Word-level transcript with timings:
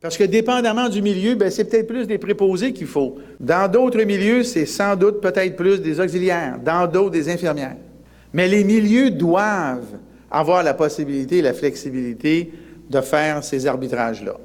Parce 0.00 0.16
que 0.16 0.24
dépendamment 0.24 0.88
du 0.88 1.02
milieu, 1.02 1.34
ben, 1.34 1.50
c'est 1.50 1.64
peut-être 1.64 1.88
plus 1.88 2.06
des 2.06 2.18
préposés 2.18 2.72
qu'il 2.72 2.86
faut. 2.86 3.16
Dans 3.40 3.70
d'autres 3.70 4.02
milieux, 4.02 4.44
c'est 4.44 4.66
sans 4.66 4.94
doute 4.94 5.20
peut-être 5.20 5.56
plus 5.56 5.80
des 5.82 5.98
auxiliaires, 5.98 6.58
dans 6.64 6.86
d'autres 6.86 7.10
des 7.10 7.28
infirmières. 7.28 7.76
Mais 8.32 8.46
les 8.46 8.62
milieux 8.62 9.10
doivent 9.10 9.98
avoir 10.30 10.62
la 10.62 10.74
possibilité, 10.74 11.38
et 11.38 11.42
la 11.42 11.54
flexibilité 11.54 12.52
de 12.88 13.00
faire 13.00 13.42
ces 13.42 13.66
arbitrages-là. 13.66 14.36